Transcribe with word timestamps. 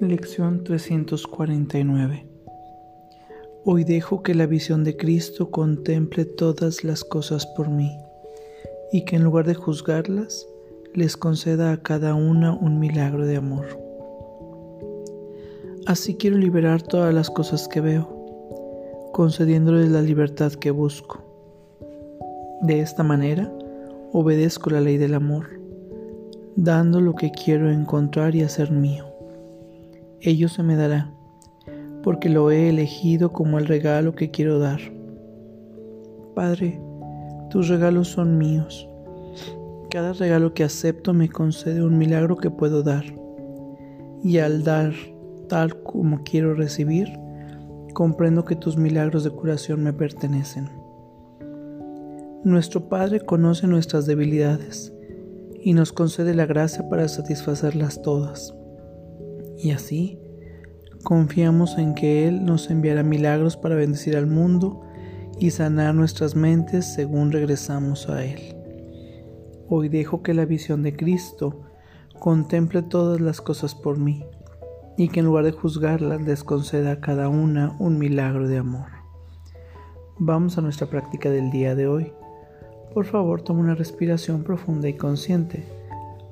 Lección 0.00 0.64
349 0.64 2.26
Hoy 3.66 3.84
dejo 3.84 4.22
que 4.22 4.34
la 4.34 4.46
visión 4.46 4.82
de 4.82 4.96
Cristo 4.96 5.50
contemple 5.50 6.24
todas 6.24 6.84
las 6.84 7.04
cosas 7.04 7.44
por 7.44 7.68
mí 7.68 7.98
y 8.92 9.04
que 9.04 9.16
en 9.16 9.24
lugar 9.24 9.46
de 9.46 9.52
juzgarlas, 9.52 10.46
les 10.94 11.18
conceda 11.18 11.72
a 11.72 11.82
cada 11.82 12.14
una 12.14 12.54
un 12.54 12.80
milagro 12.80 13.26
de 13.26 13.36
amor. 13.36 13.66
Así 15.84 16.14
quiero 16.14 16.38
liberar 16.38 16.80
todas 16.80 17.12
las 17.12 17.28
cosas 17.28 17.68
que 17.68 17.82
veo, 17.82 18.08
concediéndoles 19.12 19.90
la 19.90 20.00
libertad 20.00 20.52
que 20.52 20.70
busco. 20.70 21.22
De 22.62 22.80
esta 22.80 23.02
manera, 23.02 23.52
obedezco 24.14 24.70
la 24.70 24.80
ley 24.80 24.96
del 24.96 25.12
amor, 25.12 25.60
dando 26.56 27.02
lo 27.02 27.14
que 27.14 27.30
quiero 27.32 27.70
encontrar 27.70 28.34
y 28.34 28.40
hacer 28.40 28.70
mío 28.70 29.09
ello 30.22 30.48
se 30.48 30.62
me 30.62 30.76
dará, 30.76 31.10
porque 32.02 32.28
lo 32.28 32.50
he 32.50 32.68
elegido 32.68 33.32
como 33.32 33.58
el 33.58 33.66
regalo 33.66 34.14
que 34.14 34.30
quiero 34.30 34.58
dar. 34.58 34.80
Padre, 36.34 36.80
tus 37.50 37.68
regalos 37.68 38.08
son 38.08 38.36
míos. 38.36 38.88
Cada 39.90 40.12
regalo 40.12 40.54
que 40.54 40.62
acepto 40.62 41.12
me 41.12 41.28
concede 41.28 41.82
un 41.82 41.98
milagro 41.98 42.36
que 42.36 42.50
puedo 42.50 42.82
dar. 42.82 43.04
Y 44.22 44.38
al 44.38 44.62
dar 44.62 44.92
tal 45.48 45.82
como 45.82 46.22
quiero 46.22 46.54
recibir, 46.54 47.08
comprendo 47.94 48.44
que 48.44 48.56
tus 48.56 48.76
milagros 48.76 49.24
de 49.24 49.30
curación 49.30 49.82
me 49.82 49.92
pertenecen. 49.92 50.70
Nuestro 52.44 52.88
Padre 52.88 53.20
conoce 53.20 53.66
nuestras 53.66 54.06
debilidades 54.06 54.92
y 55.62 55.74
nos 55.74 55.92
concede 55.92 56.34
la 56.34 56.46
gracia 56.46 56.88
para 56.88 57.08
satisfacerlas 57.08 58.00
todas. 58.02 58.54
Y 59.62 59.72
así, 59.72 60.18
confiamos 61.04 61.76
en 61.76 61.94
que 61.94 62.26
Él 62.26 62.46
nos 62.46 62.70
enviará 62.70 63.02
milagros 63.02 63.58
para 63.58 63.74
bendecir 63.74 64.16
al 64.16 64.26
mundo 64.26 64.80
y 65.38 65.50
sanar 65.50 65.94
nuestras 65.94 66.34
mentes 66.34 66.94
según 66.94 67.30
regresamos 67.30 68.08
a 68.08 68.24
Él. 68.24 68.56
Hoy 69.68 69.90
dejo 69.90 70.22
que 70.22 70.32
la 70.32 70.46
visión 70.46 70.82
de 70.82 70.96
Cristo 70.96 71.60
contemple 72.18 72.80
todas 72.82 73.20
las 73.20 73.42
cosas 73.42 73.74
por 73.74 73.98
mí 73.98 74.24
y 74.96 75.08
que 75.08 75.20
en 75.20 75.26
lugar 75.26 75.44
de 75.44 75.52
juzgarlas 75.52 76.22
les 76.22 76.42
conceda 76.42 76.92
a 76.92 77.00
cada 77.00 77.28
una 77.28 77.76
un 77.78 77.98
milagro 77.98 78.48
de 78.48 78.56
amor. 78.56 78.88
Vamos 80.18 80.56
a 80.56 80.62
nuestra 80.62 80.88
práctica 80.88 81.28
del 81.28 81.50
día 81.50 81.74
de 81.74 81.86
hoy. 81.86 82.12
Por 82.94 83.04
favor, 83.04 83.42
toma 83.42 83.60
una 83.60 83.74
respiración 83.74 84.42
profunda 84.42 84.88
y 84.88 84.94
consciente. 84.94 85.66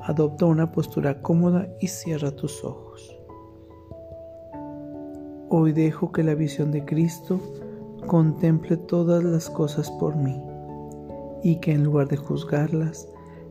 Adopta 0.00 0.46
una 0.46 0.72
postura 0.72 1.20
cómoda 1.20 1.68
y 1.78 1.88
cierra 1.88 2.30
tus 2.34 2.64
ojos. 2.64 2.87
Hoy 5.50 5.72
dejo 5.72 6.12
que 6.12 6.22
la 6.22 6.34
visión 6.34 6.72
de 6.72 6.84
Cristo 6.84 7.40
contemple 8.06 8.76
todas 8.76 9.24
las 9.24 9.48
cosas 9.48 9.90
por 9.92 10.14
mí 10.14 10.38
y 11.42 11.56
que 11.56 11.72
en 11.72 11.84
lugar 11.84 12.08
de 12.08 12.18
juzgarlas, 12.18 13.08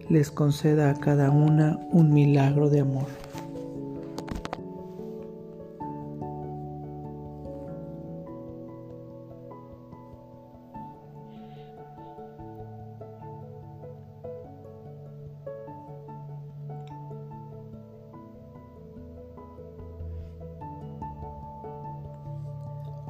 les 0.08 0.30
conceda 0.30 0.92
a 0.92 1.00
cada 1.00 1.32
una 1.32 1.80
un 1.92 2.14
milagro 2.14 2.70
de 2.70 2.82
amor. 2.82 3.08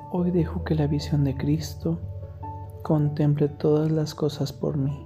Hoy 0.10 0.32
dejo 0.32 0.64
que 0.64 0.74
la 0.74 0.88
visión 0.88 1.26
de 1.26 1.36
Cristo 1.36 2.00
contemple 2.82 3.50
todas 3.50 3.92
las 3.92 4.16
cosas 4.16 4.54
por 4.54 4.78
mí 4.78 5.06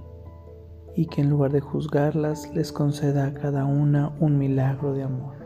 y 0.94 1.06
que 1.06 1.22
en 1.22 1.30
lugar 1.30 1.50
de 1.50 1.60
juzgarlas 1.60 2.54
les 2.54 2.70
conceda 2.70 3.26
a 3.26 3.34
cada 3.34 3.64
una 3.64 4.12
un 4.20 4.38
milagro 4.38 4.92
de 4.92 5.02
amor. 5.02 5.41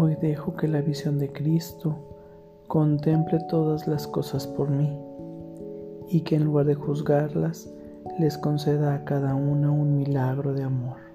Hoy 0.00 0.14
dejo 0.14 0.54
que 0.54 0.68
la 0.68 0.80
visión 0.80 1.18
de 1.18 1.32
Cristo 1.32 1.96
contemple 2.68 3.40
todas 3.50 3.88
las 3.88 4.06
cosas 4.06 4.46
por 4.46 4.70
mí 4.70 4.96
y 6.08 6.20
que 6.20 6.36
en 6.36 6.44
lugar 6.44 6.66
de 6.66 6.76
juzgarlas 6.76 7.68
les 8.20 8.38
conceda 8.38 8.94
a 8.94 9.04
cada 9.04 9.34
una 9.34 9.72
un 9.72 9.96
milagro 9.96 10.54
de 10.54 10.62
amor. 10.62 11.07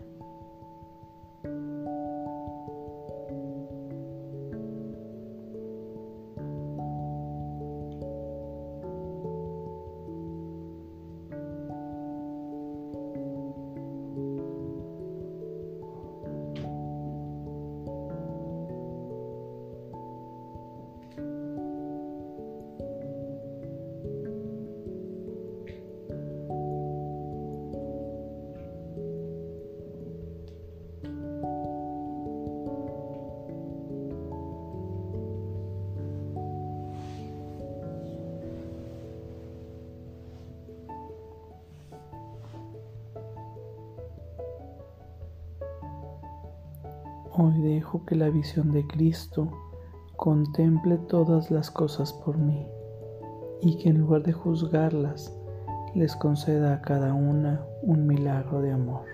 Hoy 47.35 47.59
dejo 47.63 48.05
que 48.05 48.13
la 48.13 48.29
visión 48.29 48.71
de 48.71 48.85
Cristo 48.85 49.49
contemple 50.17 50.99
todas 50.99 51.49
las 51.49 51.71
cosas 51.71 52.13
por 52.13 52.37
mí 52.37 52.67
y 53.59 53.75
que 53.77 53.89
en 53.89 54.01
lugar 54.01 54.21
de 54.21 54.33
juzgarlas 54.33 55.35
les 55.95 56.15
conceda 56.15 56.75
a 56.75 56.81
cada 56.81 57.15
una 57.15 57.65
un 57.81 58.05
milagro 58.05 58.61
de 58.61 58.73
amor. 58.73 59.12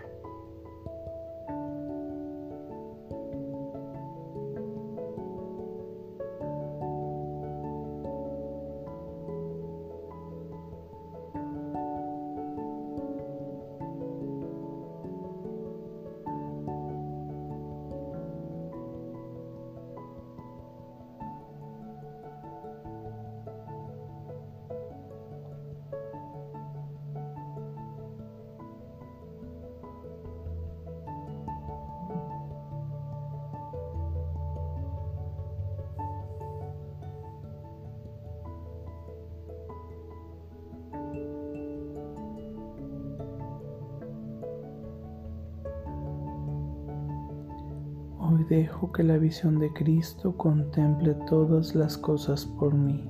Hoy 48.32 48.44
dejo 48.44 48.92
que 48.92 49.02
la 49.02 49.18
visión 49.18 49.58
de 49.58 49.74
Cristo 49.74 50.38
contemple 50.38 51.16
todas 51.28 51.74
las 51.74 51.98
cosas 51.98 52.46
por 52.46 52.76
mí 52.76 53.10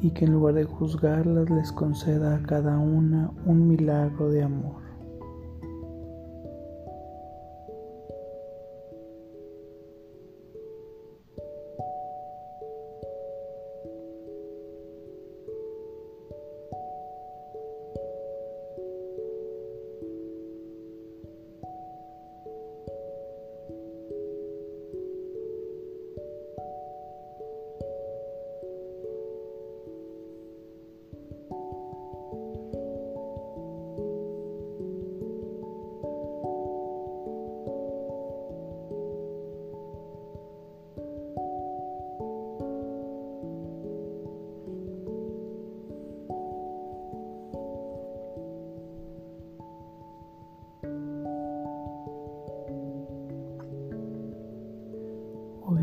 y 0.00 0.12
que 0.12 0.24
en 0.24 0.32
lugar 0.32 0.54
de 0.54 0.64
juzgarlas 0.64 1.50
les 1.50 1.70
conceda 1.72 2.36
a 2.36 2.42
cada 2.42 2.78
una 2.78 3.30
un 3.44 3.68
milagro 3.68 4.30
de 4.30 4.44
amor. 4.44 4.87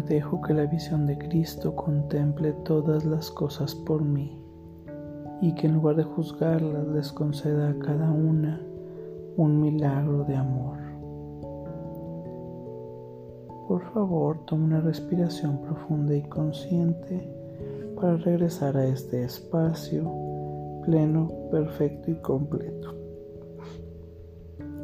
Dejo 0.07 0.42
que 0.42 0.54
la 0.54 0.66
visión 0.66 1.06
de 1.06 1.18
Cristo 1.18 1.75
contemple 1.75 2.54
todas 2.63 3.06
las 3.06 3.30
cosas 3.31 3.74
por 3.74 4.04
mí 4.04 4.42
y 5.42 5.54
que 5.56 5.68
en 5.68 5.74
lugar 5.74 5.96
de 5.96 6.04
juzgarlas 6.04 6.88
les 6.88 7.12
conceda 7.12 7.69
a 7.69 7.80
cada 7.80 8.10
una 8.10 8.62
un 9.38 9.60
milagro 9.60 10.24
de 10.24 10.36
amor. 10.36 10.78
Por 13.68 13.81
favor, 13.94 14.46
toma 14.46 14.66
una 14.66 14.81
respiración 14.81 15.60
profunda 15.62 16.16
y 16.16 16.22
consciente 16.24 17.28
para 17.96 18.18
regresar 18.18 18.78
a 18.78 18.86
este 18.86 19.24
espacio 19.24 20.12
pleno, 20.86 21.28
perfecto 21.50 22.12
y 22.12 22.16
completo. 22.16 22.94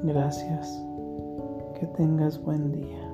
Gracias. 0.03 0.83
Que 1.79 1.85
tengas 1.87 2.41
buen 2.41 2.71
día. 2.71 3.10